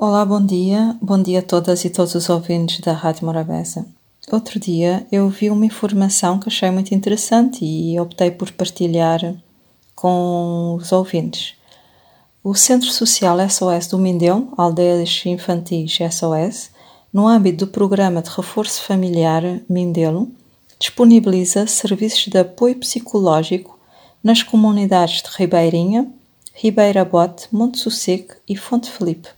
[0.00, 0.96] Olá, bom dia.
[1.02, 3.84] Bom dia a todas e todos os ouvintes da Rádio Morabeza.
[4.30, 9.34] Outro dia eu vi uma informação que achei muito interessante e optei por partilhar
[9.96, 11.56] com os ouvintes.
[12.44, 16.70] O Centro Social SOS do Mindelo, Aldeias Infantis SOS,
[17.12, 20.30] no âmbito do Programa de Reforço Familiar Mindelo,
[20.78, 23.76] disponibiliza serviços de apoio psicológico
[24.22, 26.08] nas comunidades de Ribeirinha,
[26.54, 29.36] Ribeira Bote, Monte Sossego e Fonte Felipe.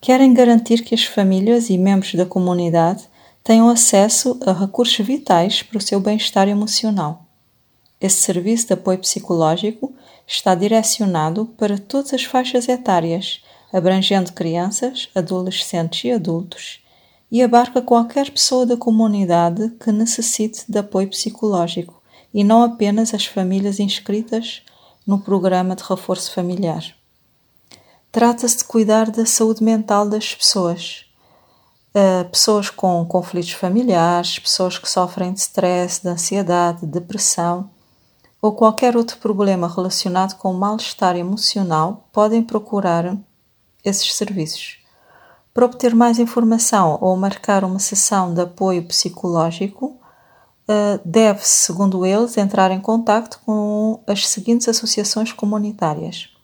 [0.00, 3.08] Querem garantir que as famílias e membros da comunidade
[3.42, 7.24] tenham acesso a recursos vitais para o seu bem-estar emocional.
[8.00, 9.92] Esse serviço de apoio psicológico
[10.26, 16.80] está direcionado para todas as faixas etárias, abrangendo crianças, adolescentes e adultos,
[17.30, 22.00] e abarca qualquer pessoa da comunidade que necessite de apoio psicológico
[22.32, 24.62] e não apenas as famílias inscritas
[25.06, 26.97] no programa de reforço familiar.
[28.10, 31.04] Trata-se de cuidar da saúde mental das pessoas.
[31.94, 37.70] Uh, pessoas com conflitos familiares, pessoas que sofrem de stress, de ansiedade, de depressão
[38.40, 43.16] ou qualquer outro problema relacionado com mal-estar emocional podem procurar
[43.84, 44.78] esses serviços.
[45.52, 52.38] Para obter mais informação ou marcar uma sessão de apoio psicológico, uh, deve-se, segundo eles,
[52.38, 56.37] entrar em contato com as seguintes associações comunitárias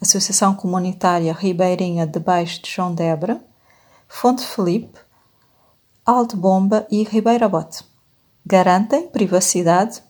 [0.00, 3.40] Associação Comunitária Ribeirinha de Baixo de João Debra,
[4.06, 4.98] Fonte Felipe,
[6.04, 7.84] Alto Bomba e Ribeira Bote.
[8.44, 10.02] Garantem privacidade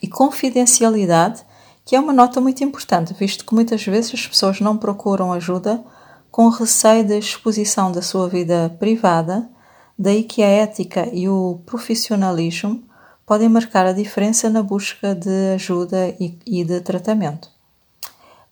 [0.00, 1.44] e confidencialidade,
[1.84, 5.84] que é uma nota muito importante, visto que muitas vezes as pessoas não procuram ajuda
[6.30, 9.50] com receio da exposição da sua vida privada,
[9.98, 12.82] daí que a ética e o profissionalismo
[13.26, 17.51] podem marcar a diferença na busca de ajuda e de tratamento.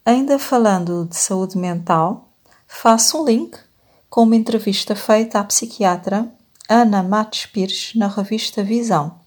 [0.05, 2.31] Ainda falando de saúde mental,
[2.67, 3.59] faço um link
[4.09, 6.27] com uma entrevista feita à psiquiatra
[6.67, 9.21] Ana Matos Pires na revista Visão.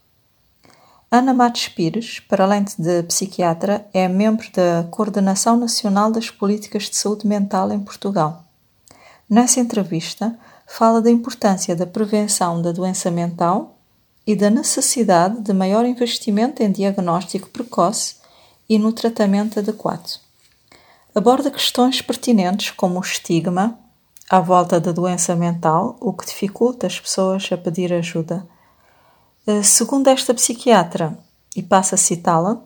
[1.12, 6.96] Ana Matos Pires, para além de psiquiatra, é membro da Coordenação Nacional das Políticas de
[6.96, 8.44] Saúde Mental em Portugal.
[9.30, 13.78] Nessa entrevista, fala da importância da prevenção da doença mental
[14.26, 18.16] e da necessidade de maior investimento em diagnóstico precoce
[18.68, 20.24] e no tratamento adequado
[21.16, 23.78] aborda questões pertinentes como o estigma
[24.30, 28.48] à volta da doença mental, o que dificulta as pessoas a pedir ajuda.
[29.46, 31.18] Eh, segundo esta psiquiatra,
[31.56, 32.62] e passo a citá-la,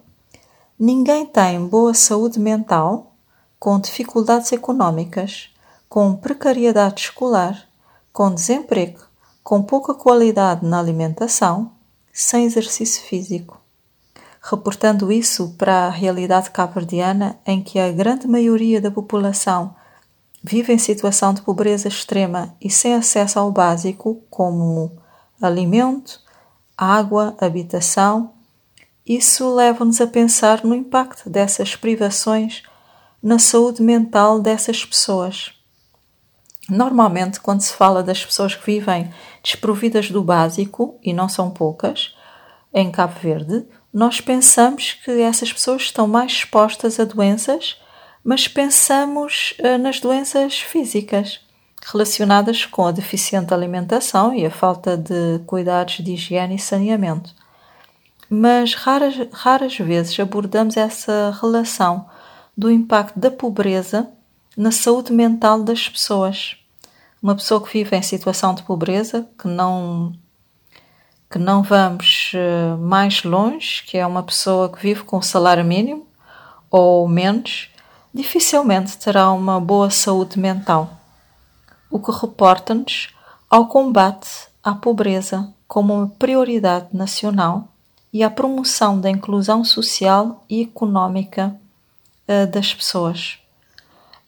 [0.79, 3.15] ninguém tem boa saúde mental
[3.59, 5.49] com dificuldades económicas,
[5.89, 7.67] com precariedade escolar,
[8.13, 9.01] com desemprego,
[9.43, 11.71] com pouca qualidade na alimentação,
[12.13, 13.66] sem exercício físico
[14.49, 19.75] reportando isso para a realidade cabo-verdiana em que a grande maioria da população
[20.41, 24.91] vive em situação de pobreza extrema e sem acesso ao básico, como
[25.41, 26.21] alimento,
[26.77, 28.31] água, habitação,
[29.05, 32.63] isso leva-nos a pensar no impacto dessas privações
[33.21, 35.51] na saúde mental dessas pessoas.
[36.69, 39.11] Normalmente, quando se fala das pessoas que vivem
[39.43, 42.15] desprovidas do básico, e não são poucas,
[42.73, 43.65] em Cabo Verde,
[43.97, 47.81] nós pensamos que essas pessoas estão mais expostas a doenças,
[48.23, 51.39] mas pensamos uh, nas doenças físicas
[51.83, 57.33] relacionadas com a deficiente alimentação e a falta de cuidados de higiene e saneamento.
[58.29, 62.07] Mas raras, raras vezes abordamos essa relação
[62.55, 64.07] do impacto da pobreza
[64.55, 66.55] na saúde mental das pessoas.
[67.19, 70.13] Uma pessoa que vive em situação de pobreza, que não
[71.29, 76.07] que não vamos eh, mais longe, que é uma pessoa que vive com salário mínimo
[76.69, 77.69] ou menos,
[78.13, 80.89] dificilmente terá uma boa saúde mental.
[81.89, 83.09] O que reporta-nos
[83.49, 84.29] ao combate
[84.63, 87.67] à pobreza como uma prioridade nacional
[88.11, 91.55] e à promoção da inclusão social e económica
[92.27, 93.39] uh, das pessoas.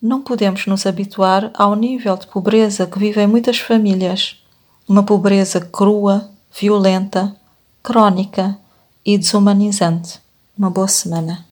[0.02, 4.41] Não podemos nos habituar ao nível de pobreza que vivem muitas famílias,
[4.88, 7.35] uma pobreza crua, violenta,
[7.81, 8.57] crónica
[9.05, 10.19] e desumanizante.
[10.57, 11.46] Uma boa semana.